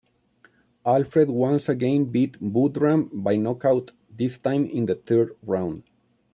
Alfred 0.83 1.29
once 1.29 1.69
again 1.69 2.05
beat 2.05 2.33
Boodram 2.41 3.11
by 3.21 3.35
knockout, 3.35 3.91
this 4.09 4.39
time 4.39 4.65
in 4.67 4.87
the 4.87 4.95
third 4.95 5.37
round. 5.43 5.83